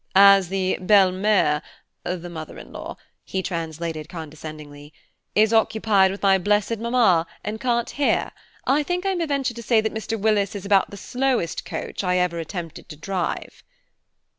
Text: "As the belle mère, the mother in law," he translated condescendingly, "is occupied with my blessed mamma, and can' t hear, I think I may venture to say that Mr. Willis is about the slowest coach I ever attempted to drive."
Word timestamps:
"As 0.15 0.49
the 0.49 0.79
belle 0.81 1.11
mère, 1.11 1.61
the 2.03 2.27
mother 2.27 2.57
in 2.57 2.71
law," 2.71 2.97
he 3.23 3.43
translated 3.43 4.09
condescendingly, 4.09 4.95
"is 5.35 5.53
occupied 5.53 6.09
with 6.09 6.23
my 6.23 6.39
blessed 6.39 6.79
mamma, 6.79 7.27
and 7.43 7.61
can' 7.61 7.85
t 7.85 7.97
hear, 7.97 8.31
I 8.65 8.81
think 8.81 9.05
I 9.05 9.13
may 9.13 9.27
venture 9.27 9.53
to 9.53 9.61
say 9.61 9.79
that 9.79 9.93
Mr. 9.93 10.19
Willis 10.19 10.55
is 10.55 10.65
about 10.65 10.89
the 10.89 10.97
slowest 10.97 11.65
coach 11.65 12.03
I 12.03 12.17
ever 12.17 12.39
attempted 12.39 12.89
to 12.89 12.95
drive." 12.95 13.61